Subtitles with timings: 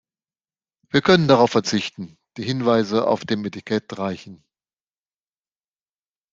[0.89, 4.43] Wir können darauf verzichten, die Hinweise auf dem Etikett reichen.